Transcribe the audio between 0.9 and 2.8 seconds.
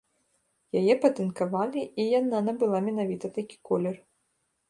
патынкавалі, і яна набыла